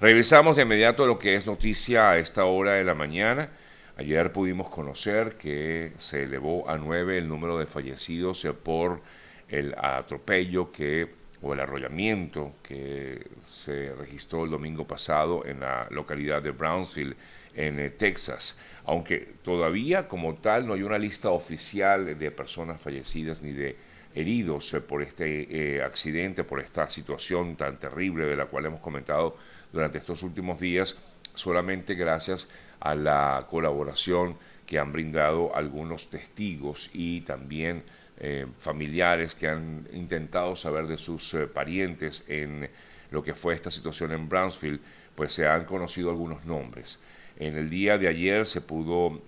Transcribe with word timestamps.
Revisamos 0.00 0.54
de 0.54 0.62
inmediato 0.62 1.06
lo 1.06 1.18
que 1.18 1.34
es 1.34 1.44
noticia 1.44 2.10
a 2.10 2.18
esta 2.18 2.44
hora 2.44 2.74
de 2.74 2.84
la 2.84 2.94
mañana. 2.94 3.50
Ayer 3.96 4.30
pudimos 4.32 4.68
conocer 4.68 5.36
que 5.36 5.92
se 5.98 6.22
elevó 6.22 6.70
a 6.70 6.78
nueve 6.78 7.18
el 7.18 7.26
número 7.26 7.58
de 7.58 7.66
fallecidos 7.66 8.46
por 8.62 9.02
el 9.48 9.74
atropello 9.76 10.70
que 10.70 11.08
o 11.42 11.52
el 11.52 11.58
arrollamiento 11.58 12.54
que 12.62 13.26
se 13.44 13.92
registró 13.92 14.44
el 14.44 14.50
domingo 14.50 14.86
pasado 14.86 15.44
en 15.44 15.58
la 15.58 15.88
localidad 15.90 16.42
de 16.42 16.52
Brownsville, 16.52 17.16
en 17.56 17.80
eh, 17.80 17.90
Texas. 17.90 18.60
Aunque 18.84 19.34
todavía 19.42 20.06
como 20.06 20.36
tal 20.36 20.64
no 20.64 20.74
hay 20.74 20.84
una 20.84 20.98
lista 20.98 21.30
oficial 21.30 22.16
de 22.16 22.30
personas 22.30 22.80
fallecidas 22.80 23.42
ni 23.42 23.50
de 23.50 23.76
heridos 24.14 24.72
eh, 24.74 24.80
por 24.80 25.02
este 25.02 25.76
eh, 25.76 25.82
accidente, 25.82 26.44
por 26.44 26.60
esta 26.60 26.88
situación 26.90 27.56
tan 27.56 27.78
terrible 27.78 28.26
de 28.26 28.36
la 28.36 28.46
cual 28.46 28.66
hemos 28.66 28.80
comentado 28.80 29.36
durante 29.72 29.98
estos 29.98 30.22
últimos 30.22 30.58
días, 30.60 30.96
solamente 31.34 31.94
gracias 31.94 32.48
a 32.80 32.94
la 32.94 33.46
colaboración 33.50 34.36
que 34.66 34.78
han 34.78 34.92
brindado 34.92 35.54
algunos 35.54 36.10
testigos 36.10 36.90
y 36.92 37.22
también 37.22 37.84
eh, 38.18 38.46
familiares 38.58 39.34
que 39.34 39.48
han 39.48 39.88
intentado 39.92 40.56
saber 40.56 40.86
de 40.86 40.98
sus 40.98 41.36
parientes 41.54 42.24
en 42.28 42.68
lo 43.10 43.22
que 43.22 43.34
fue 43.34 43.54
esta 43.54 43.70
situación 43.70 44.12
en 44.12 44.28
Brownsville, 44.28 44.80
pues 45.14 45.32
se 45.32 45.46
han 45.46 45.64
conocido 45.64 46.10
algunos 46.10 46.44
nombres. 46.44 46.98
En 47.38 47.56
el 47.56 47.70
día 47.70 47.96
de 47.98 48.08
ayer 48.08 48.46
se 48.46 48.60
pudo 48.60 49.22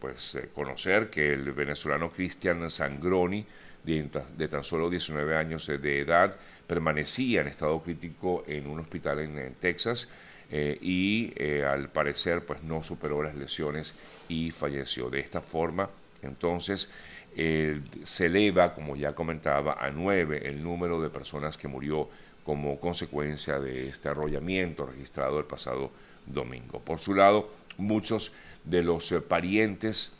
pues, 0.00 0.38
conocer 0.54 1.08
que 1.08 1.32
el 1.32 1.52
venezolano 1.52 2.10
Cristian 2.10 2.68
Sangroni, 2.70 3.46
de, 3.84 4.48
tan 4.48 4.64
solo 4.64 4.90
19 4.90 5.36
años 5.36 5.66
de 5.66 6.00
edad, 6.00 6.36
permanecía 6.66 7.40
en 7.40 7.48
estado 7.48 7.82
crítico 7.82 8.44
en 8.46 8.66
un 8.66 8.80
hospital 8.80 9.20
en, 9.20 9.54
Texas 9.54 10.08
eh, 10.50 10.78
y 10.80 11.32
eh, 11.36 11.64
al 11.64 11.88
parecer 11.88 12.44
pues 12.44 12.62
no 12.62 12.82
superó 12.82 13.22
las 13.22 13.34
lesiones 13.34 13.94
y 14.28 14.50
falleció. 14.50 15.10
De 15.10 15.20
esta 15.20 15.40
forma, 15.40 15.88
entonces, 16.22 16.90
se 18.04 18.26
eleva, 18.26 18.74
como 18.74 18.96
ya 18.96 19.14
comentaba, 19.14 19.76
a 19.78 19.90
nueve 19.90 20.48
el 20.48 20.62
número 20.62 21.00
de 21.00 21.08
personas 21.08 21.56
que 21.56 21.68
murió 21.68 22.08
como 22.48 22.80
consecuencia 22.80 23.60
de 23.60 23.88
este 23.88 24.08
arrollamiento 24.08 24.86
registrado 24.86 25.38
el 25.38 25.44
pasado 25.44 25.90
domingo. 26.24 26.80
Por 26.80 26.98
su 26.98 27.14
lado, 27.14 27.50
muchos 27.76 28.32
de 28.64 28.82
los 28.82 29.12
eh, 29.12 29.20
parientes 29.20 30.16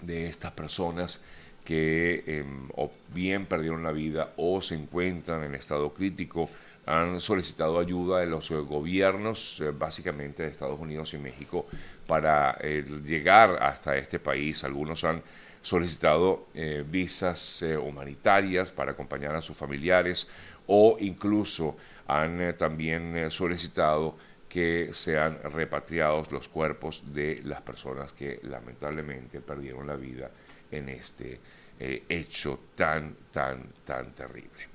de 0.00 0.28
estas 0.28 0.52
personas 0.52 1.20
que 1.64 2.24
em, 2.26 2.68
o 2.76 2.90
bien 3.14 3.46
perdieron 3.46 3.82
la 3.82 3.92
vida 3.92 4.32
o 4.36 4.60
se 4.60 4.74
encuentran 4.74 5.44
en 5.44 5.54
estado 5.54 5.92
crítico 5.92 6.48
han 6.86 7.20
solicitado 7.20 7.78
ayuda 7.78 8.20
de 8.20 8.26
los 8.26 8.50
eh, 8.50 8.56
gobiernos, 8.56 9.60
eh, 9.60 9.70
básicamente 9.70 10.42
de 10.42 10.50
Estados 10.50 10.80
Unidos 10.80 11.14
y 11.14 11.18
México, 11.18 11.66
para 12.06 12.58
eh, 12.60 12.84
llegar 13.04 13.62
hasta 13.62 13.96
este 13.96 14.18
país. 14.18 14.64
Algunos 14.64 15.04
han 15.04 15.22
solicitado 15.62 16.46
visas 16.86 17.62
humanitarias 17.84 18.70
para 18.70 18.92
acompañar 18.92 19.36
a 19.36 19.42
sus 19.42 19.54
familiares 19.54 20.26
o 20.66 20.96
incluso 20.98 21.76
han 22.06 22.56
también 22.56 23.30
solicitado 23.30 24.16
que 24.48 24.88
sean 24.94 25.38
repatriados 25.52 26.32
los 26.32 26.48
cuerpos 26.48 27.02
de 27.12 27.42
las 27.44 27.60
personas 27.60 28.14
que 28.14 28.40
lamentablemente 28.44 29.42
perdieron 29.42 29.86
la 29.86 29.96
vida 29.96 30.30
en 30.70 30.88
este 30.88 31.40
eh, 31.82 32.04
hecho 32.08 32.60
tan, 32.74 33.14
tan, 33.32 33.72
tan 33.86 34.12
terrible. 34.12 34.68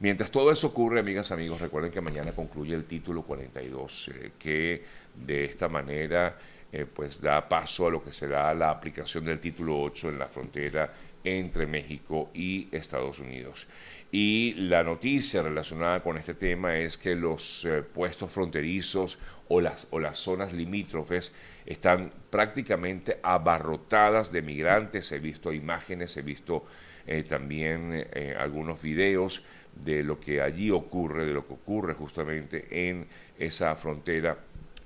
Mientras 0.00 0.28
todo 0.30 0.50
eso 0.50 0.66
ocurre, 0.66 0.98
amigas, 0.98 1.30
amigos, 1.30 1.60
recuerden 1.60 1.92
que 1.92 2.00
mañana 2.00 2.32
concluye 2.32 2.74
el 2.74 2.84
título 2.84 3.22
42, 3.22 4.08
eh, 4.08 4.32
que 4.38 4.84
de 5.14 5.44
esta 5.44 5.68
manera 5.68 6.36
eh, 6.72 6.84
pues 6.92 7.20
da 7.20 7.48
paso 7.48 7.86
a 7.86 7.90
lo 7.90 8.02
que 8.02 8.12
será 8.12 8.52
la 8.54 8.70
aplicación 8.70 9.24
del 9.24 9.38
título 9.38 9.80
8 9.82 10.08
en 10.08 10.18
la 10.18 10.26
frontera 10.26 10.92
entre 11.22 11.66
México 11.66 12.30
y 12.34 12.66
Estados 12.72 13.20
Unidos. 13.20 13.68
Y 14.10 14.54
la 14.54 14.82
noticia 14.82 15.42
relacionada 15.42 16.02
con 16.02 16.18
este 16.18 16.34
tema 16.34 16.76
es 16.76 16.98
que 16.98 17.14
los 17.14 17.66
puestos 17.94 18.32
fronterizos 18.32 19.16
o 19.52 19.60
las, 19.60 19.86
o 19.90 20.00
las 20.00 20.18
zonas 20.18 20.54
limítrofes 20.54 21.34
están 21.66 22.10
prácticamente 22.30 23.18
abarrotadas 23.22 24.32
de 24.32 24.40
migrantes. 24.40 25.12
He 25.12 25.18
visto 25.18 25.52
imágenes, 25.52 26.16
he 26.16 26.22
visto 26.22 26.64
eh, 27.06 27.22
también 27.22 27.90
eh, 27.92 28.34
algunos 28.38 28.80
videos 28.80 29.42
de 29.74 30.02
lo 30.04 30.18
que 30.18 30.40
allí 30.40 30.70
ocurre, 30.70 31.26
de 31.26 31.34
lo 31.34 31.46
que 31.46 31.52
ocurre 31.52 31.92
justamente 31.92 32.88
en 32.88 33.06
esa 33.38 33.76
frontera 33.76 34.38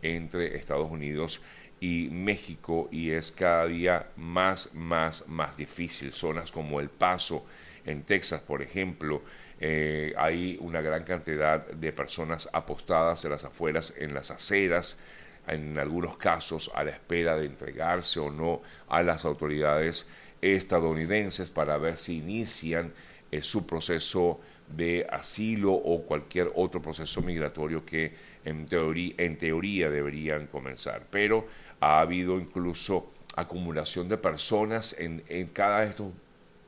entre 0.03 0.57
Estados 0.57 0.91
Unidos 0.91 1.41
y 1.79 2.09
México 2.11 2.89
y 2.91 3.11
es 3.11 3.31
cada 3.31 3.67
día 3.67 4.09
más, 4.17 4.75
más, 4.75 5.29
más 5.29 5.57
difícil. 5.57 6.13
Zonas 6.13 6.51
como 6.51 6.81
El 6.81 6.91
Paso, 6.91 7.47
en 7.85 8.03
Texas, 8.03 8.41
por 8.43 8.63
ejemplo, 8.63 9.23
eh, 9.59 10.13
hay 10.17 10.59
una 10.61 10.81
gran 10.81 11.05
cantidad 11.05 11.67
de 11.67 11.93
personas 11.93 12.49
apostadas 12.53 13.25
en 13.25 13.31
las 13.31 13.45
afueras, 13.45 13.95
en 13.97 14.13
las 14.13 14.31
aceras, 14.31 14.99
en 15.47 15.79
algunos 15.79 16.17
casos 16.17 16.71
a 16.75 16.85
la 16.85 16.91
espera 16.91 17.37
de 17.37 17.47
entregarse 17.47 18.21
o 18.21 18.31
no 18.31 18.63
a 18.89 19.03
las 19.03 19.25
autoridades 19.25 20.09
estadounidenses 20.43 21.49
para 21.49 21.79
ver 21.79 21.97
si 21.97 22.19
inician 22.19 22.93
eh, 23.31 23.43
su 23.43 23.67
proceso 23.67 24.41
de 24.69 25.07
asilo 25.11 25.73
o 25.73 26.03
cualquier 26.03 26.51
otro 26.55 26.83
proceso 26.83 27.23
migratorio 27.23 27.85
que 27.85 28.15
en 28.45 28.67
teoría, 28.67 29.15
en 29.19 29.39
teoría 29.39 29.91
deberían 29.91 30.49
comenzar. 30.49 31.07
Pero 31.11 31.47
ha 31.81 32.01
habido 32.01 32.39
incluso 32.39 33.13
acumulación 33.37 34.09
de 34.09 34.17
personas 34.17 34.99
en, 34.99 35.23
en 35.29 35.49
cada 35.49 35.81
de 35.81 35.91
estos 35.91 36.13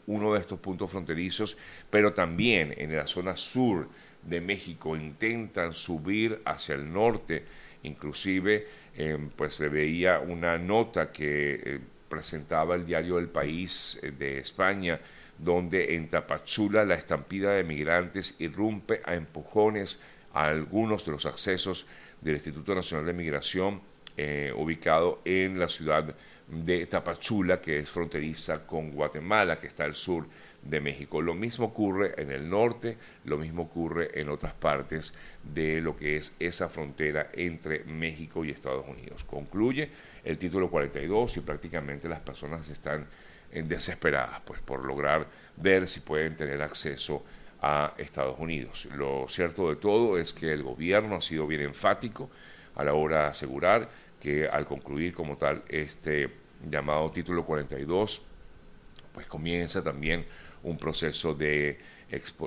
uno 0.09 0.35
de 0.35 0.41
estos 0.41 0.59
puntos 0.59 0.91
fronterizos, 0.91 1.57
pero 1.91 2.13
también 2.13 2.75
en 2.77 2.97
la 2.97 3.07
zona 3.07 3.37
sur 3.37 3.89
de 4.23 4.41
México 4.41 4.97
intentan 4.97 5.75
subir 5.75 6.41
hacia 6.45 6.75
el 6.75 6.93
norte, 6.93 7.45
inclusive 7.83 8.67
em, 8.97 9.29
pues 9.31 9.55
se 9.55 9.69
veía 9.69 10.19
una 10.19 10.59
nota 10.59 11.13
que 11.13 11.61
eh, 11.63 11.81
presentaba 12.09 12.75
el 12.75 12.85
diario 12.87 13.19
El 13.19 13.29
País 13.29 14.01
eh, 14.03 14.11
de 14.11 14.39
España, 14.39 14.99
donde 15.39 15.95
en 15.95 16.09
Tapachula 16.09 16.85
la 16.85 16.95
estampida 16.95 17.53
de 17.53 17.63
migrantes 17.63 18.35
irrumpe 18.39 19.03
a 19.05 19.15
empujones 19.15 20.01
a 20.33 20.47
algunos 20.47 21.05
de 21.05 21.13
los 21.13 21.27
accesos 21.27 21.87
del 22.23 22.35
Instituto 22.35 22.75
Nacional 22.75 23.07
de 23.07 23.13
Migración, 23.13 23.81
eh, 24.17 24.53
ubicado 24.57 25.21
en 25.25 25.59
la 25.61 25.69
ciudad 25.69 26.17
de 26.49 26.87
Tapachula, 26.87 27.61
que 27.61 27.79
es 27.79 27.91
fronteriza 27.91 28.67
con 28.67 28.91
Guatemala, 28.91 29.59
que 29.59 29.67
está 29.67 29.85
al 29.85 29.95
sur 29.95 30.27
de 30.63 30.81
México. 30.81 31.23
Lo 31.23 31.35
mismo 31.35 31.67
ocurre 31.67 32.15
en 32.17 32.31
el 32.31 32.49
norte, 32.49 32.97
lo 33.25 33.39
mismo 33.39 33.63
ocurre 33.65 34.21
en 34.21 34.29
otras 34.29 34.55
partes 34.55 35.13
de 35.43 35.81
lo 35.81 35.97
que 35.97 36.17
es 36.17 36.35
esa 36.39 36.69
frontera 36.69 37.31
entre 37.33 37.85
México 37.85 38.45
y 38.45 38.51
Estados 38.51 38.87
Unidos. 38.89 39.25
Concluye 39.25 39.91
el 40.25 40.39
título 40.39 40.71
42 40.71 41.37
y 41.37 41.41
prácticamente 41.41 42.09
las 42.09 42.21
personas 42.21 42.69
están 42.69 43.07
desesperadas 43.53 44.41
pues, 44.45 44.61
por 44.61 44.85
lograr 44.85 45.27
ver 45.57 45.87
si 45.87 46.01
pueden 46.01 46.37
tener 46.37 46.61
acceso 46.61 47.25
a 47.61 47.95
Estados 47.99 48.39
Unidos. 48.39 48.87
Lo 48.95 49.27
cierto 49.29 49.71
de 49.71 49.77
todo 49.77 50.19
es 50.19 50.33
que 50.33 50.53
el 50.53 50.63
gobierno 50.63 51.17
ha 51.17 51.21
sido 51.21 51.47
bien 51.47 51.63
enfático 51.63 52.31
a 52.77 52.85
la 52.85 52.95
hora 52.95 53.23
de 53.23 53.27
asegurar 53.29 53.89
que 54.21 54.49
al 54.49 54.67
concluir 54.67 55.13
como 55.13 55.37
tal 55.37 55.63
este 55.69 56.31
llamado 56.69 57.11
título 57.11 57.45
42, 57.45 58.23
pues 59.13 59.27
comienza 59.27 59.83
también 59.83 60.25
un 60.63 60.77
proceso 60.77 61.35
de 61.35 61.79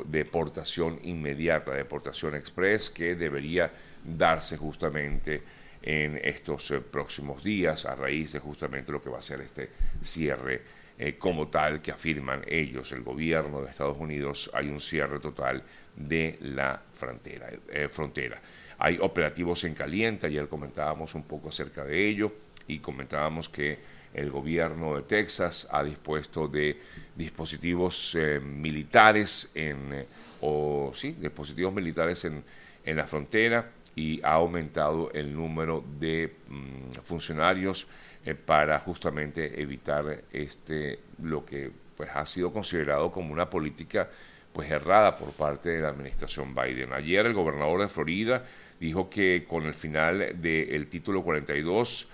deportación 0.05 0.99
inmediata, 1.03 1.71
deportación 1.71 2.35
express, 2.35 2.89
que 2.89 3.15
debería 3.15 3.71
darse 4.03 4.57
justamente 4.57 5.43
en 5.81 6.19
estos 6.23 6.71
eh, 6.71 6.79
próximos 6.79 7.43
días 7.43 7.85
a 7.85 7.95
raíz 7.95 8.33
de 8.33 8.39
justamente 8.39 8.91
lo 8.91 9.01
que 9.01 9.09
va 9.09 9.19
a 9.19 9.21
ser 9.21 9.41
este 9.41 9.69
cierre 10.03 10.61
eh, 10.97 11.17
como 11.17 11.47
tal 11.47 11.81
que 11.81 11.91
afirman 11.91 12.43
ellos, 12.47 12.91
el 12.91 13.01
gobierno 13.01 13.61
de 13.61 13.71
Estados 13.71 13.97
Unidos, 13.97 14.51
hay 14.53 14.67
un 14.67 14.79
cierre 14.79 15.19
total 15.19 15.63
de 15.95 16.37
la 16.41 16.79
frontera. 16.93 17.49
Eh, 17.69 17.87
frontera. 17.89 18.39
Hay 18.83 18.97
operativos 18.99 19.63
en 19.63 19.75
caliente, 19.75 20.25
ayer 20.25 20.47
comentábamos 20.47 21.13
un 21.13 21.21
poco 21.21 21.49
acerca 21.49 21.85
de 21.85 22.07
ello 22.07 22.33
y 22.67 22.79
comentábamos 22.79 23.47
que 23.47 23.77
el 24.11 24.31
gobierno 24.31 24.95
de 24.95 25.03
Texas 25.03 25.67
ha 25.71 25.83
dispuesto 25.83 26.47
de 26.47 26.81
dispositivos 27.15 28.15
eh, 28.15 28.39
militares 28.39 29.51
en, 29.53 29.93
eh, 29.93 30.07
o 30.41 30.89
sí, 30.95 31.11
dispositivos 31.11 31.71
militares 31.71 32.25
en, 32.25 32.43
en, 32.83 32.97
la 32.97 33.05
frontera 33.05 33.69
y 33.95 34.19
ha 34.23 34.33
aumentado 34.33 35.11
el 35.13 35.31
número 35.31 35.85
de 35.99 36.33
mm, 36.47 37.01
funcionarios 37.03 37.85
eh, 38.25 38.33
para 38.33 38.79
justamente 38.79 39.61
evitar 39.61 40.23
este 40.33 41.01
lo 41.21 41.45
que 41.45 41.69
pues 41.95 42.09
ha 42.15 42.25
sido 42.25 42.51
considerado 42.51 43.11
como 43.11 43.31
una 43.31 43.47
política 43.47 44.09
pues 44.51 44.71
errada 44.71 45.15
por 45.15 45.33
parte 45.33 45.69
de 45.69 45.81
la 45.81 45.89
administración 45.89 46.55
Biden. 46.55 46.93
Ayer 46.93 47.27
el 47.27 47.33
gobernador 47.33 47.81
de 47.81 47.87
Florida 47.87 48.43
dijo 48.81 49.11
que 49.11 49.45
con 49.47 49.67
el 49.67 49.75
final 49.75 50.41
del 50.41 50.87
título 50.87 51.21
42, 51.21 52.09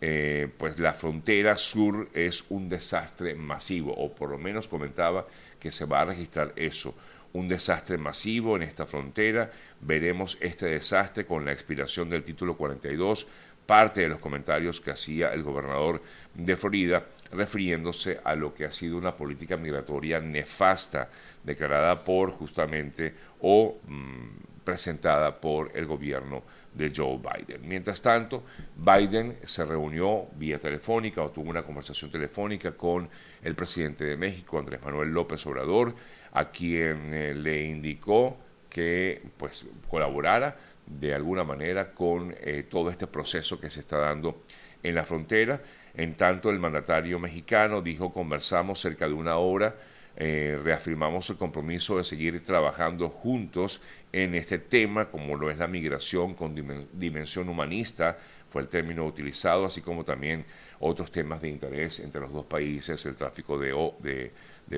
eh, 0.00 0.48
pues 0.56 0.78
la 0.78 0.94
frontera 0.94 1.56
sur 1.56 2.08
es 2.14 2.44
un 2.48 2.68
desastre 2.68 3.34
masivo, 3.34 3.92
o 3.92 4.14
por 4.14 4.30
lo 4.30 4.38
menos 4.38 4.68
comentaba 4.68 5.26
que 5.58 5.72
se 5.72 5.84
va 5.84 6.02
a 6.02 6.04
registrar 6.04 6.52
eso, 6.54 6.94
un 7.32 7.48
desastre 7.48 7.98
masivo 7.98 8.54
en 8.54 8.62
esta 8.62 8.86
frontera. 8.86 9.50
Veremos 9.80 10.38
este 10.40 10.66
desastre 10.66 11.26
con 11.26 11.44
la 11.44 11.52
expiración 11.52 12.08
del 12.08 12.22
título 12.22 12.56
42, 12.56 13.26
parte 13.66 14.02
de 14.02 14.08
los 14.08 14.20
comentarios 14.20 14.80
que 14.80 14.92
hacía 14.92 15.34
el 15.34 15.42
gobernador 15.42 16.02
de 16.34 16.56
Florida, 16.56 17.04
refiriéndose 17.32 18.20
a 18.22 18.36
lo 18.36 18.54
que 18.54 18.64
ha 18.64 18.72
sido 18.72 18.96
una 18.96 19.16
política 19.16 19.56
migratoria 19.56 20.20
nefasta 20.20 21.08
declarada 21.42 22.04
por 22.04 22.30
justamente 22.30 23.12
o 23.40 23.78
mm, 23.88 24.51
presentada 24.64 25.40
por 25.40 25.70
el 25.74 25.86
gobierno 25.86 26.42
de 26.74 26.92
Joe 26.94 27.18
Biden. 27.18 27.68
Mientras 27.68 28.00
tanto, 28.00 28.44
Biden 28.76 29.38
se 29.44 29.64
reunió 29.64 30.26
vía 30.36 30.58
telefónica 30.58 31.22
o 31.22 31.30
tuvo 31.30 31.50
una 31.50 31.62
conversación 31.62 32.10
telefónica 32.10 32.72
con 32.72 33.08
el 33.42 33.54
presidente 33.54 34.04
de 34.04 34.16
México, 34.16 34.58
Andrés 34.58 34.82
Manuel 34.82 35.10
López 35.10 35.44
Obrador, 35.46 35.94
a 36.32 36.50
quien 36.50 37.12
eh, 37.12 37.34
le 37.34 37.64
indicó 37.64 38.36
que 38.70 39.22
pues 39.36 39.66
colaborara 39.88 40.56
de 40.86 41.14
alguna 41.14 41.44
manera 41.44 41.92
con 41.92 42.34
eh, 42.40 42.66
todo 42.68 42.90
este 42.90 43.06
proceso 43.06 43.60
que 43.60 43.70
se 43.70 43.80
está 43.80 43.98
dando 43.98 44.42
en 44.82 44.94
la 44.94 45.04
frontera. 45.04 45.60
En 45.94 46.14
tanto, 46.14 46.48
el 46.48 46.58
mandatario 46.58 47.18
mexicano 47.18 47.82
dijo 47.82 48.12
conversamos 48.12 48.80
cerca 48.80 49.06
de 49.06 49.14
una 49.14 49.36
hora, 49.36 49.74
eh, 50.16 50.60
reafirmamos 50.62 51.30
el 51.30 51.36
compromiso 51.36 51.96
de 51.98 52.04
seguir 52.04 52.42
trabajando 52.44 53.08
juntos 53.08 53.80
en 54.12 54.34
este 54.34 54.58
tema, 54.58 55.10
como 55.10 55.36
lo 55.36 55.50
es 55.50 55.58
la 55.58 55.66
migración 55.66 56.34
con 56.34 56.54
dimensión 56.92 57.48
humanista, 57.48 58.18
fue 58.50 58.62
el 58.62 58.68
término 58.68 59.06
utilizado, 59.06 59.64
así 59.64 59.80
como 59.80 60.04
también 60.04 60.44
otros 60.80 61.10
temas 61.10 61.40
de 61.40 61.48
interés 61.48 62.00
entre 62.00 62.20
los 62.20 62.32
dos 62.32 62.44
países, 62.44 63.06
el 63.06 63.16
tráfico 63.16 63.58
de, 63.58 64.30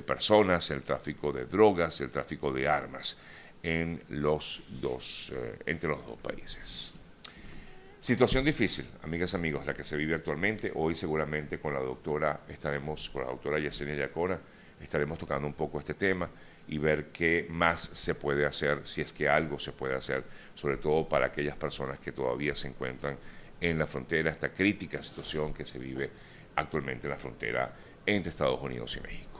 personas, 0.06 0.70
el 0.70 0.82
tráfico 0.82 1.32
de 1.32 1.46
drogas, 1.46 2.00
el 2.00 2.10
tráfico 2.10 2.52
de 2.52 2.68
armas 2.68 3.16
en 3.62 4.00
los 4.10 4.62
dos, 4.80 5.32
eh, 5.34 5.58
entre 5.66 5.88
los 5.88 6.06
dos 6.06 6.18
países. 6.18 6.92
Situación 8.00 8.44
difícil, 8.44 8.84
amigas 9.02 9.32
y 9.32 9.36
amigos, 9.36 9.64
la 9.64 9.72
que 9.72 9.82
se 9.82 9.96
vive 9.96 10.14
actualmente. 10.14 10.70
Hoy 10.74 10.94
seguramente 10.94 11.58
con 11.58 11.72
la 11.72 11.80
doctora 11.80 12.42
estaremos, 12.46 13.08
con 13.08 13.22
la 13.22 13.28
doctora 13.28 13.58
Yesenia 13.58 13.94
Yacona, 13.96 14.38
estaremos 14.84 15.18
tocando 15.18 15.46
un 15.46 15.54
poco 15.54 15.78
este 15.78 15.94
tema 15.94 16.28
y 16.68 16.78
ver 16.78 17.06
qué 17.06 17.46
más 17.50 17.80
se 17.80 18.14
puede 18.14 18.46
hacer, 18.46 18.80
si 18.84 19.00
es 19.00 19.12
que 19.12 19.28
algo 19.28 19.58
se 19.58 19.72
puede 19.72 19.94
hacer, 19.94 20.24
sobre 20.54 20.78
todo 20.78 21.08
para 21.08 21.26
aquellas 21.26 21.56
personas 21.56 21.98
que 21.98 22.12
todavía 22.12 22.54
se 22.54 22.68
encuentran 22.68 23.16
en 23.60 23.78
la 23.78 23.86
frontera, 23.86 24.30
esta 24.30 24.50
crítica 24.50 25.02
situación 25.02 25.52
que 25.52 25.64
se 25.64 25.78
vive 25.78 26.10
actualmente 26.56 27.06
en 27.06 27.10
la 27.10 27.18
frontera 27.18 27.74
entre 28.06 28.30
Estados 28.30 28.60
Unidos 28.62 28.96
y 28.96 29.00
México. 29.00 29.34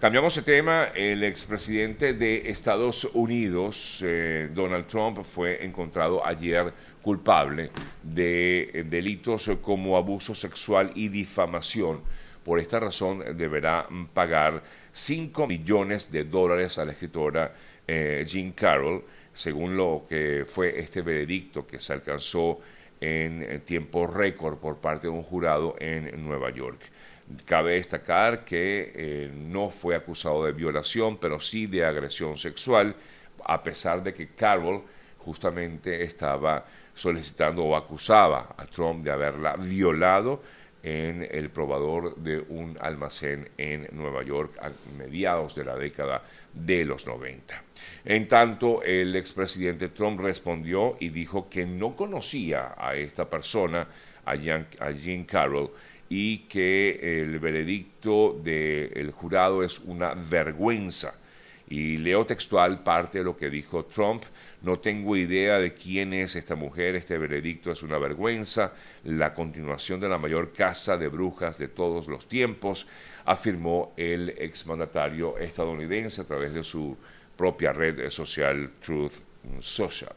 Cambiamos 0.00 0.36
de 0.36 0.42
tema. 0.42 0.92
El 0.94 1.24
expresidente 1.24 2.12
de 2.12 2.50
Estados 2.50 3.04
Unidos, 3.14 4.00
eh, 4.06 4.48
Donald 4.54 4.86
Trump, 4.86 5.24
fue 5.24 5.64
encontrado 5.64 6.24
ayer 6.24 6.72
culpable 7.02 7.70
de 8.04 8.84
delitos 8.88 9.50
como 9.60 9.96
abuso 9.96 10.36
sexual 10.36 10.92
y 10.94 11.08
difamación. 11.08 12.00
Por 12.48 12.60
esta 12.60 12.80
razón 12.80 13.22
deberá 13.36 13.86
pagar 14.14 14.62
5 14.90 15.46
millones 15.46 16.10
de 16.10 16.24
dólares 16.24 16.78
a 16.78 16.86
la 16.86 16.92
escritora 16.92 17.52
eh, 17.86 18.24
Jean 18.26 18.52
Carroll, 18.52 19.04
según 19.34 19.76
lo 19.76 20.06
que 20.08 20.46
fue 20.48 20.80
este 20.80 21.02
veredicto 21.02 21.66
que 21.66 21.78
se 21.78 21.92
alcanzó 21.92 22.58
en 22.98 23.60
tiempo 23.66 24.06
récord 24.06 24.56
por 24.56 24.78
parte 24.78 25.08
de 25.08 25.12
un 25.12 25.24
jurado 25.24 25.76
en 25.78 26.26
Nueva 26.26 26.48
York. 26.48 26.80
Cabe 27.44 27.74
destacar 27.74 28.46
que 28.46 28.92
eh, 28.94 29.30
no 29.30 29.68
fue 29.68 29.94
acusado 29.94 30.46
de 30.46 30.52
violación, 30.52 31.18
pero 31.18 31.40
sí 31.40 31.66
de 31.66 31.84
agresión 31.84 32.38
sexual, 32.38 32.96
a 33.44 33.62
pesar 33.62 34.02
de 34.02 34.14
que 34.14 34.28
Carroll 34.28 34.84
justamente 35.18 36.02
estaba 36.02 36.64
solicitando 36.94 37.62
o 37.62 37.76
acusaba 37.76 38.54
a 38.56 38.64
Trump 38.64 39.04
de 39.04 39.10
haberla 39.10 39.54
violado 39.56 40.40
en 40.82 41.26
el 41.30 41.50
probador 41.50 42.16
de 42.16 42.38
un 42.38 42.78
almacén 42.80 43.48
en 43.58 43.88
Nueva 43.92 44.22
York 44.22 44.56
a 44.60 44.70
mediados 44.96 45.54
de 45.54 45.64
la 45.64 45.76
década 45.76 46.22
de 46.52 46.84
los 46.84 47.06
90. 47.06 47.62
En 48.04 48.28
tanto, 48.28 48.82
el 48.82 49.16
expresidente 49.16 49.88
Trump 49.88 50.20
respondió 50.20 50.96
y 51.00 51.08
dijo 51.08 51.48
que 51.48 51.66
no 51.66 51.96
conocía 51.96 52.74
a 52.76 52.94
esta 52.94 53.28
persona, 53.28 53.86
a 54.24 54.34
Jean 54.36 55.24
Carroll, 55.24 55.70
y 56.08 56.38
que 56.48 57.20
el 57.20 57.38
veredicto 57.38 58.38
del 58.42 59.10
jurado 59.12 59.62
es 59.62 59.78
una 59.78 60.14
vergüenza. 60.14 61.18
Y 61.68 61.98
leo 61.98 62.24
textual 62.24 62.82
parte 62.82 63.18
de 63.18 63.24
lo 63.24 63.36
que 63.36 63.50
dijo 63.50 63.84
Trump. 63.84 64.24
No 64.60 64.80
tengo 64.80 65.16
idea 65.16 65.58
de 65.58 65.74
quién 65.74 66.12
es 66.12 66.34
esta 66.34 66.56
mujer, 66.56 66.96
este 66.96 67.16
veredicto 67.16 67.70
es 67.70 67.82
una 67.82 67.98
vergüenza, 67.98 68.74
la 69.04 69.32
continuación 69.32 70.00
de 70.00 70.08
la 70.08 70.18
mayor 70.18 70.52
casa 70.52 70.98
de 70.98 71.08
brujas 71.08 71.58
de 71.58 71.68
todos 71.68 72.08
los 72.08 72.28
tiempos, 72.28 72.88
afirmó 73.24 73.92
el 73.96 74.30
exmandatario 74.30 75.38
estadounidense 75.38 76.22
a 76.22 76.24
través 76.24 76.54
de 76.54 76.64
su 76.64 76.96
propia 77.36 77.72
red 77.72 78.10
social 78.10 78.72
Truth 78.80 79.14
Social. 79.60 80.14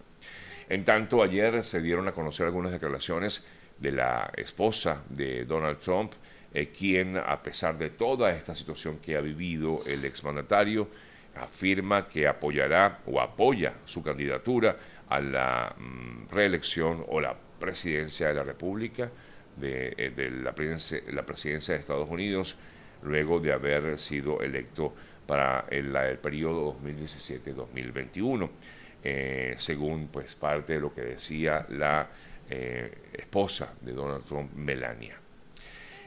En 0.69 0.85
tanto, 0.85 1.21
ayer 1.21 1.63
se 1.63 1.81
dieron 1.81 2.07
a 2.07 2.13
conocer 2.13 2.47
algunas 2.47 2.71
declaraciones 2.71 3.45
de 3.77 3.91
la 3.91 4.31
esposa 4.35 5.03
de 5.09 5.45
Donald 5.45 5.79
Trump, 5.79 6.13
eh, 6.53 6.69
quien, 6.69 7.17
a 7.17 7.43
pesar 7.43 7.77
de 7.77 7.89
toda 7.89 8.31
esta 8.31 8.55
situación 8.55 8.99
que 8.99 9.15
ha 9.15 9.21
vivido 9.21 9.81
el 9.85 10.03
exmandatario, 10.05 10.87
afirma 11.35 12.07
que 12.07 12.27
apoyará 12.27 12.99
o 13.05 13.21
apoya 13.21 13.73
su 13.85 14.03
candidatura 14.03 14.77
a 15.09 15.19
la 15.19 15.75
mm, 15.77 16.29
reelección 16.33 17.05
o 17.07 17.19
la 17.19 17.35
presidencia 17.59 18.27
de 18.27 18.33
la 18.33 18.43
República, 18.43 19.09
de, 19.55 19.93
eh, 19.97 20.31
la, 20.43 20.53
presidencia, 20.53 21.01
la, 21.11 21.25
presidencia, 21.25 21.73
de 21.73 21.79
Estados 21.79 22.09
Unidos, 22.09 22.55
luego 23.03 23.39
de 23.39 23.53
haber 23.53 23.99
sido 23.99 24.41
electo 24.41 24.93
para 25.25 25.65
el, 25.69 25.95
el 25.95 26.17
periodo 26.17 26.75
2017-2021, 26.81 28.49
eh, 29.03 29.55
según 29.57 30.07
pues 30.07 30.35
parte 30.35 30.73
de 30.73 30.79
lo 30.79 30.93
que 30.93 31.01
decía 31.01 31.65
la 31.69 32.07
eh, 32.49 32.91
esposa 33.13 33.73
de 33.81 33.93
Donald 33.93 34.25
Trump, 34.25 34.53
Melania. 34.55 35.15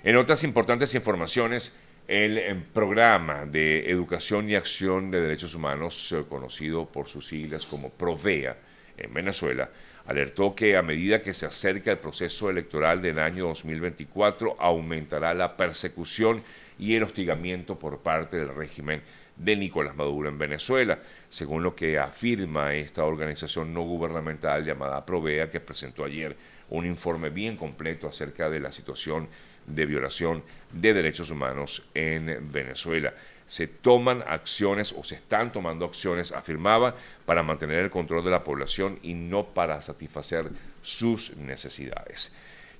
En 0.02 0.16
otras 0.16 0.44
importantes 0.44 0.94
informaciones, 0.94 1.78
el 2.06 2.62
programa 2.72 3.46
de 3.46 3.90
educación 3.90 4.50
y 4.50 4.54
acción 4.54 5.10
de 5.10 5.22
derechos 5.22 5.54
humanos, 5.54 6.12
eh, 6.12 6.24
conocido 6.28 6.86
por 6.86 7.08
sus 7.08 7.26
siglas 7.26 7.66
como 7.66 7.90
PROVEA 7.90 8.56
en 8.96 9.14
Venezuela, 9.14 9.70
alertó 10.06 10.54
que 10.54 10.76
a 10.76 10.82
medida 10.82 11.22
que 11.22 11.32
se 11.32 11.46
acerca 11.46 11.90
el 11.90 11.98
proceso 11.98 12.50
electoral 12.50 13.00
del 13.00 13.18
año 13.18 13.46
2024, 13.46 14.56
aumentará 14.58 15.32
la 15.32 15.56
persecución 15.56 16.42
y 16.78 16.94
el 16.94 17.04
hostigamiento 17.04 17.78
por 17.78 18.00
parte 18.00 18.36
del 18.36 18.54
régimen 18.54 19.00
de 19.36 19.56
Nicolás 19.56 19.96
Maduro 19.96 20.28
en 20.28 20.38
Venezuela, 20.38 20.98
según 21.28 21.62
lo 21.62 21.74
que 21.74 21.98
afirma 21.98 22.74
esta 22.74 23.04
organización 23.04 23.72
no 23.72 23.82
gubernamental 23.82 24.64
llamada 24.64 25.06
Provea, 25.06 25.50
que 25.50 25.60
presentó 25.60 26.04
ayer 26.04 26.36
un 26.68 26.86
informe 26.86 27.30
bien 27.30 27.56
completo 27.56 28.06
acerca 28.08 28.50
de 28.50 28.60
la 28.60 28.70
situación 28.70 29.28
de 29.66 29.86
violación 29.86 30.42
de 30.72 30.94
derechos 30.94 31.30
humanos 31.30 31.88
en 31.94 32.50
Venezuela. 32.52 33.14
Se 33.46 33.66
toman 33.66 34.22
acciones 34.26 34.92
o 34.92 35.04
se 35.04 35.16
están 35.16 35.52
tomando 35.52 35.84
acciones, 35.84 36.32
afirmaba, 36.32 36.94
para 37.26 37.42
mantener 37.42 37.80
el 37.80 37.90
control 37.90 38.24
de 38.24 38.30
la 38.30 38.44
población 38.44 38.98
y 39.02 39.14
no 39.14 39.44
para 39.44 39.80
satisfacer 39.82 40.50
sus 40.82 41.36
necesidades. 41.36 42.32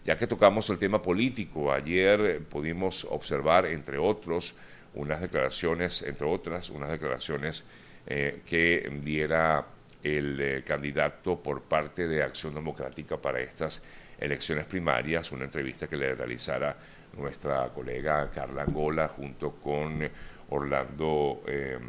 Ya 0.05 0.17
que 0.17 0.27
tocamos 0.27 0.69
el 0.71 0.79
tema 0.79 1.01
político, 1.01 1.73
ayer 1.73 2.41
pudimos 2.51 3.07
observar, 3.11 3.67
entre 3.67 3.99
otros, 3.99 4.55
unas 4.95 5.21
declaraciones, 5.21 6.03
entre 6.03 6.27
otras, 6.27 6.71
unas 6.71 6.91
declaraciones 6.91 7.65
eh, 8.07 8.43
que 8.47 8.91
diera 9.03 9.67
el 10.03 10.39
eh, 10.41 10.63
candidato 10.65 11.43
por 11.43 11.63
parte 11.63 12.07
de 12.07 12.23
Acción 12.23 12.55
Democrática 12.55 13.17
para 13.17 13.41
estas 13.41 13.83
primarias, 14.69 15.33
una 15.33 15.45
entrevista 15.45 15.87
que 15.87 15.97
le 15.97 16.15
realizara 16.15 16.77
nuestra 17.17 17.69
colega 17.69 18.31
Carla 18.31 18.63
Angola 18.63 19.09
junto 19.09 19.53
con 19.53 20.09
Orlando, 20.51 21.43
em, 21.47 21.81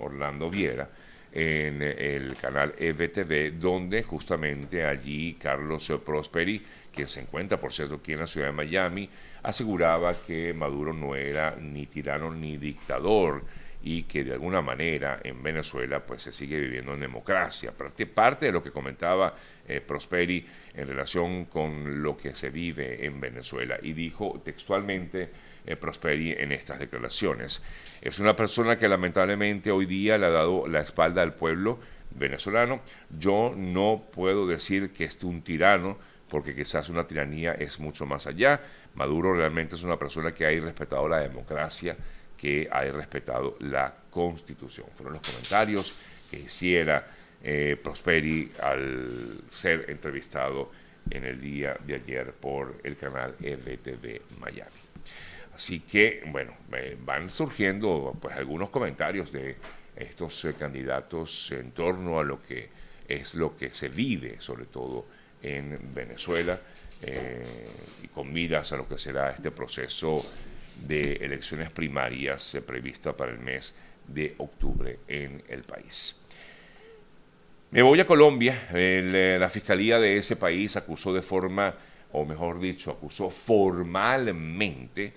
Orlando 0.00 0.50
Viera 0.50 0.88
en 1.32 1.80
el 1.82 2.36
canal 2.36 2.74
EVTV, 2.78 3.58
donde 3.58 4.02
justamente 4.02 4.84
allí 4.84 5.34
Carlos 5.34 5.90
Prosperi, 6.04 6.62
quien 6.92 7.08
se 7.08 7.20
encuentra, 7.20 7.58
por 7.58 7.72
cierto, 7.72 7.96
aquí 7.96 8.12
en 8.12 8.20
la 8.20 8.26
ciudad 8.26 8.48
de 8.48 8.52
Miami, 8.52 9.08
aseguraba 9.42 10.14
que 10.14 10.52
Maduro 10.52 10.92
no 10.92 11.14
era 11.14 11.56
ni 11.58 11.86
tirano 11.86 12.30
ni 12.30 12.58
dictador 12.58 13.42
y 13.82 14.04
que 14.04 14.24
de 14.24 14.34
alguna 14.34 14.62
manera 14.62 15.20
en 15.22 15.42
Venezuela 15.42 16.04
pues 16.04 16.22
se 16.22 16.32
sigue 16.32 16.60
viviendo 16.60 16.94
en 16.94 17.00
democracia. 17.00 17.72
Parte 18.14 18.46
de 18.46 18.52
lo 18.52 18.62
que 18.62 18.70
comentaba 18.70 19.34
eh, 19.66 19.80
Prosperi 19.80 20.46
en 20.74 20.88
relación 20.88 21.46
con 21.46 22.02
lo 22.02 22.16
que 22.16 22.34
se 22.34 22.50
vive 22.50 23.04
en 23.04 23.20
Venezuela 23.20 23.78
y 23.82 23.92
dijo 23.92 24.40
textualmente 24.44 25.30
eh, 25.66 25.76
Prosperi 25.76 26.32
en 26.32 26.52
estas 26.52 26.78
declaraciones. 26.78 27.62
Es 28.00 28.18
una 28.18 28.36
persona 28.36 28.76
que 28.76 28.88
lamentablemente 28.88 29.70
hoy 29.70 29.86
día 29.86 30.18
le 30.18 30.26
ha 30.26 30.30
dado 30.30 30.66
la 30.66 30.80
espalda 30.80 31.22
al 31.22 31.34
pueblo 31.34 31.78
venezolano. 32.10 32.80
Yo 33.18 33.54
no 33.56 34.04
puedo 34.12 34.46
decir 34.46 34.90
que 34.92 35.04
es 35.04 35.22
un 35.24 35.42
tirano, 35.42 35.98
porque 36.28 36.54
quizás 36.54 36.88
una 36.88 37.06
tiranía 37.06 37.52
es 37.52 37.78
mucho 37.78 38.06
más 38.06 38.26
allá. 38.26 38.60
Maduro 38.94 39.34
realmente 39.34 39.74
es 39.74 39.82
una 39.82 39.98
persona 39.98 40.32
que 40.32 40.46
ha 40.46 40.60
respetado 40.60 41.08
la 41.08 41.20
democracia, 41.20 41.96
que 42.42 42.68
ha 42.68 42.80
respetado 42.80 43.56
la 43.60 43.94
constitución. 44.10 44.88
Fueron 44.96 45.12
los 45.12 45.22
comentarios 45.22 45.94
que 46.28 46.40
hiciera 46.40 47.06
eh, 47.40 47.76
Prosperi 47.80 48.50
al 48.60 49.42
ser 49.48 49.88
entrevistado 49.88 50.72
en 51.08 51.24
el 51.24 51.40
día 51.40 51.76
de 51.86 51.94
ayer 51.94 52.32
por 52.32 52.80
el 52.82 52.96
canal 52.96 53.36
RTV 53.40 54.40
Miami. 54.40 54.70
Así 55.54 55.80
que, 55.80 56.24
bueno, 56.26 56.56
van 57.04 57.30
surgiendo 57.30 58.18
pues 58.20 58.34
algunos 58.34 58.70
comentarios 58.70 59.30
de 59.30 59.54
estos 59.94 60.44
eh, 60.44 60.54
candidatos 60.58 61.52
en 61.52 61.70
torno 61.70 62.18
a 62.18 62.24
lo 62.24 62.42
que 62.42 62.70
es 63.06 63.36
lo 63.36 63.56
que 63.56 63.70
se 63.70 63.88
vive, 63.88 64.40
sobre 64.40 64.64
todo 64.64 65.06
en 65.40 65.94
Venezuela, 65.94 66.58
eh, 67.02 67.68
y 68.02 68.08
con 68.08 68.32
miras 68.32 68.72
a 68.72 68.78
lo 68.78 68.88
que 68.88 68.98
será 68.98 69.30
este 69.30 69.52
proceso 69.52 70.24
de 70.76 71.14
elecciones 71.14 71.70
primarias 71.70 72.54
eh, 72.54 72.62
prevista 72.62 73.16
para 73.16 73.32
el 73.32 73.38
mes 73.38 73.74
de 74.06 74.34
octubre 74.38 75.00
en 75.08 75.42
el 75.48 75.62
país. 75.62 76.24
Me 77.70 77.82
voy 77.82 78.00
a 78.00 78.06
Colombia. 78.06 78.68
la 78.72 79.48
fiscalía 79.48 79.98
de 79.98 80.18
ese 80.18 80.36
país 80.36 80.76
acusó 80.76 81.14
de 81.14 81.22
forma, 81.22 81.74
o 82.12 82.24
mejor 82.24 82.60
dicho, 82.60 82.90
acusó 82.90 83.30
formalmente 83.30 85.12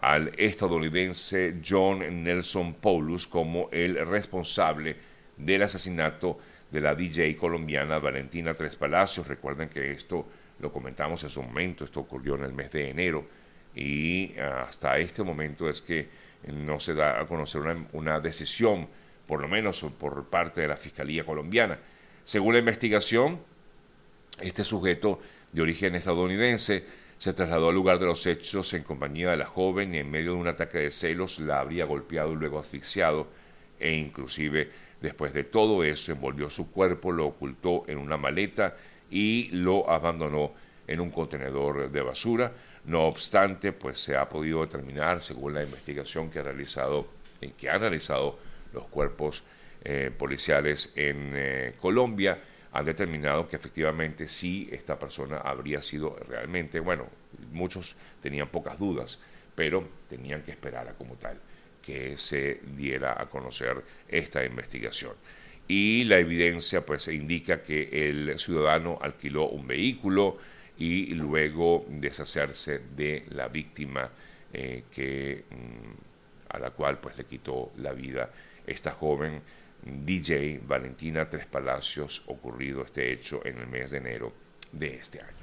al 0.00 0.32
estadounidense 0.38 1.56
John 1.66 2.22
Nelson 2.24 2.74
Paulus 2.74 3.26
como 3.26 3.68
el 3.72 4.06
responsable 4.06 4.96
del 5.36 5.62
asesinato 5.62 6.38
de 6.70 6.80
la 6.80 6.94
DJ 6.94 7.36
colombiana 7.36 7.98
Valentina 7.98 8.54
Tres 8.54 8.76
Palacios. 8.76 9.26
Recuerden 9.26 9.68
que 9.68 9.92
esto 9.92 10.26
lo 10.60 10.72
comentamos 10.72 11.22
en 11.24 11.30
su 11.30 11.42
momento, 11.42 11.84
esto 11.84 12.00
ocurrió 12.00 12.36
en 12.36 12.44
el 12.44 12.52
mes 12.52 12.70
de 12.70 12.88
enero 12.88 13.26
y 13.74 14.36
hasta 14.38 14.98
este 14.98 15.22
momento 15.22 15.68
es 15.68 15.82
que 15.82 16.08
no 16.46 16.80
se 16.80 16.94
da 16.94 17.20
a 17.20 17.26
conocer 17.26 17.60
una, 17.60 17.86
una 17.92 18.20
decisión, 18.20 18.88
por 19.26 19.40
lo 19.40 19.48
menos 19.48 19.82
por 19.98 20.24
parte 20.26 20.60
de 20.62 20.68
la 20.68 20.76
Fiscalía 20.76 21.24
colombiana. 21.24 21.78
Según 22.24 22.54
la 22.54 22.60
investigación, 22.60 23.40
este 24.40 24.64
sujeto 24.64 25.20
de 25.52 25.62
origen 25.62 25.94
estadounidense 25.94 26.84
se 27.18 27.32
trasladó 27.32 27.70
al 27.70 27.74
lugar 27.74 27.98
de 27.98 28.06
los 28.06 28.24
hechos 28.26 28.72
en 28.74 28.84
compañía 28.84 29.30
de 29.30 29.36
la 29.36 29.46
joven 29.46 29.94
y 29.94 29.98
en 29.98 30.10
medio 30.10 30.32
de 30.32 30.38
un 30.38 30.48
ataque 30.48 30.78
de 30.78 30.90
celos 30.90 31.38
la 31.40 31.60
habría 31.60 31.84
golpeado 31.84 32.32
y 32.32 32.36
luego 32.36 32.60
asfixiado 32.60 33.26
e 33.80 33.92
inclusive 33.92 34.70
después 35.00 35.32
de 35.32 35.44
todo 35.44 35.84
eso 35.84 36.12
envolvió 36.12 36.50
su 36.50 36.70
cuerpo, 36.70 37.12
lo 37.12 37.26
ocultó 37.26 37.84
en 37.88 37.98
una 37.98 38.16
maleta 38.16 38.76
y 39.10 39.48
lo 39.52 39.88
abandonó 39.90 40.52
en 40.86 41.00
un 41.00 41.10
contenedor 41.10 41.90
de 41.90 42.02
basura. 42.02 42.52
No 42.88 43.04
obstante, 43.04 43.72
pues 43.72 44.00
se 44.00 44.16
ha 44.16 44.30
podido 44.30 44.62
determinar, 44.62 45.22
según 45.22 45.52
la 45.52 45.62
investigación 45.62 46.30
que, 46.30 46.38
ha 46.38 46.42
realizado, 46.42 47.06
que 47.58 47.68
han 47.68 47.82
realizado 47.82 48.38
los 48.72 48.86
cuerpos 48.86 49.42
eh, 49.84 50.10
policiales 50.16 50.94
en 50.96 51.32
eh, 51.34 51.74
Colombia, 51.78 52.38
han 52.72 52.86
determinado 52.86 53.46
que 53.46 53.56
efectivamente 53.56 54.26
sí 54.26 54.70
esta 54.72 54.98
persona 54.98 55.36
habría 55.36 55.82
sido 55.82 56.18
realmente, 56.28 56.80
bueno, 56.80 57.08
muchos 57.52 57.94
tenían 58.22 58.48
pocas 58.48 58.78
dudas, 58.78 59.18
pero 59.54 59.86
tenían 60.08 60.40
que 60.40 60.52
esperar 60.52 60.88
a 60.88 60.94
como 60.94 61.16
tal 61.16 61.38
que 61.82 62.16
se 62.16 62.62
diera 62.74 63.20
a 63.20 63.26
conocer 63.26 63.84
esta 64.08 64.46
investigación. 64.46 65.12
Y 65.66 66.04
la 66.04 66.18
evidencia 66.18 66.86
pues 66.86 67.06
indica 67.08 67.62
que 67.62 68.08
el 68.08 68.38
ciudadano 68.38 68.98
alquiló 69.02 69.46
un 69.50 69.66
vehículo 69.66 70.38
y 70.78 71.06
luego 71.14 71.84
deshacerse 71.88 72.80
de 72.96 73.26
la 73.30 73.48
víctima 73.48 74.10
eh, 74.52 74.84
que, 74.94 75.44
mm, 75.50 76.54
a 76.54 76.58
la 76.58 76.70
cual 76.70 76.98
pues 76.98 77.18
le 77.18 77.24
quitó 77.24 77.72
la 77.76 77.92
vida 77.92 78.30
esta 78.66 78.92
joven 78.92 79.42
DJ 79.82 80.60
Valentina 80.66 81.28
Tres 81.28 81.46
Palacios, 81.46 82.22
ocurrido 82.26 82.82
este 82.82 83.12
hecho 83.12 83.44
en 83.44 83.58
el 83.58 83.66
mes 83.66 83.90
de 83.90 83.98
enero 83.98 84.32
de 84.72 84.96
este 84.96 85.20
año. 85.20 85.36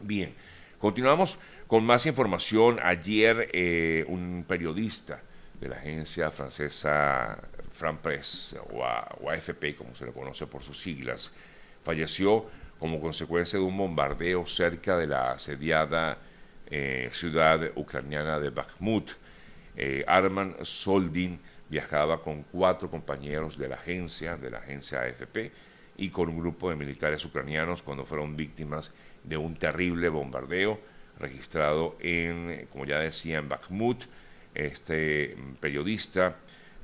Bien, 0.00 0.34
continuamos 0.78 1.38
con 1.66 1.84
más 1.84 2.06
información. 2.06 2.78
Ayer 2.82 3.50
eh, 3.52 4.04
un 4.08 4.44
periodista 4.46 5.20
de 5.60 5.68
la 5.68 5.76
agencia 5.76 6.30
francesa 6.30 7.38
Franpress 7.72 8.56
o, 8.70 8.78
o 8.78 9.30
AFP, 9.30 9.74
como 9.76 9.94
se 9.94 10.06
le 10.06 10.12
conoce 10.12 10.46
por 10.46 10.62
sus 10.62 10.78
siglas, 10.78 11.32
falleció 11.82 12.46
como 12.78 13.00
consecuencia 13.00 13.58
de 13.58 13.64
un 13.64 13.76
bombardeo 13.76 14.46
cerca 14.46 14.96
de 14.98 15.06
la 15.06 15.32
asediada 15.32 16.18
eh, 16.68 17.10
ciudad 17.12 17.60
ucraniana 17.76 18.38
de 18.38 18.50
Bakhmut. 18.50 19.12
Eh, 19.76 20.04
Arman 20.06 20.56
Soldin 20.62 21.38
viajaba 21.68 22.22
con 22.22 22.42
cuatro 22.44 22.90
compañeros 22.90 23.58
de 23.58 23.68
la 23.68 23.76
agencia, 23.76 24.36
de 24.36 24.50
la 24.50 24.58
agencia 24.58 25.00
AFP, 25.00 25.52
y 25.96 26.10
con 26.10 26.28
un 26.28 26.38
grupo 26.38 26.70
de 26.70 26.76
militares 26.76 27.24
ucranianos 27.24 27.82
cuando 27.82 28.04
fueron 28.04 28.36
víctimas 28.36 28.92
de 29.24 29.36
un 29.36 29.56
terrible 29.56 30.08
bombardeo 30.08 30.78
registrado 31.18 31.96
en, 32.00 32.66
como 32.70 32.84
ya 32.84 33.00
decía, 33.00 33.38
en 33.38 33.48
Bakhmut. 33.48 34.04
Este 34.54 35.36
periodista 35.60 36.36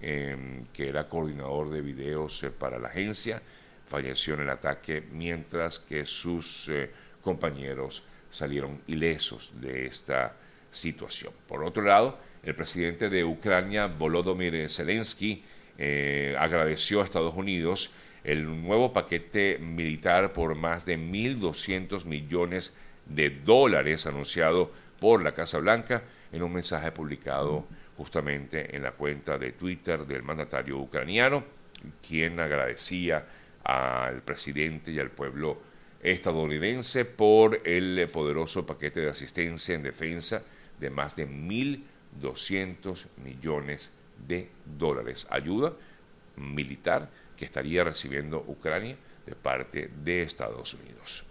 Em, 0.04 0.66
que 0.72 0.88
era 0.88 1.08
coordinador 1.08 1.70
de 1.70 1.80
videos 1.80 2.42
eh, 2.42 2.50
para 2.50 2.76
la 2.76 2.88
agencia, 2.88 3.40
falleció 3.86 4.34
en 4.34 4.40
el 4.40 4.50
ataque 4.50 5.00
mientras 5.12 5.78
que 5.78 6.04
sus 6.06 6.68
eh, 6.68 6.90
compañeros 7.22 8.02
salieron 8.28 8.80
ilesos 8.88 9.52
de 9.60 9.86
esta 9.86 10.34
situación. 10.72 11.32
Por 11.46 11.62
otro 11.62 11.84
lado, 11.84 12.18
el 12.42 12.54
presidente 12.54 13.08
de 13.08 13.24
Ucrania, 13.24 13.86
Volodymyr 13.86 14.68
Zelensky, 14.68 15.44
eh, 15.78 16.36
agradeció 16.38 17.00
a 17.00 17.04
Estados 17.04 17.34
Unidos 17.34 17.90
el 18.24 18.44
nuevo 18.62 18.92
paquete 18.92 19.58
militar 19.58 20.32
por 20.32 20.54
más 20.54 20.84
de 20.84 20.98
1.200 20.98 22.04
millones 22.04 22.74
de 23.06 23.30
dólares 23.30 24.06
anunciado 24.06 24.70
por 25.00 25.22
la 25.22 25.32
Casa 25.32 25.58
Blanca 25.58 26.02
en 26.30 26.42
un 26.42 26.52
mensaje 26.52 26.92
publicado 26.92 27.66
justamente 27.96 28.74
en 28.74 28.82
la 28.82 28.92
cuenta 28.92 29.38
de 29.38 29.52
Twitter 29.52 30.06
del 30.06 30.22
mandatario 30.22 30.78
ucraniano, 30.78 31.44
quien 32.06 32.38
agradecía 32.40 33.26
al 33.64 34.22
presidente 34.22 34.92
y 34.92 34.98
al 34.98 35.10
pueblo 35.10 35.60
estadounidense 36.02 37.04
por 37.04 37.60
el 37.64 38.08
poderoso 38.12 38.66
paquete 38.66 39.00
de 39.00 39.10
asistencia 39.10 39.74
en 39.74 39.82
defensa 39.82 40.42
de 40.78 40.90
más 40.90 41.14
de 41.14 41.26
1.200 42.20 43.06
millones 43.24 43.90
de 44.26 44.50
dólares. 44.64 45.26
Ayuda 45.30 45.74
militar 46.36 47.10
que 47.36 47.44
estaría 47.44 47.84
recibiendo 47.84 48.44
Ucrania 48.46 48.96
de 49.26 49.34
parte 49.34 49.90
de 50.02 50.22
Estados 50.22 50.74
Unidos. 50.74 51.24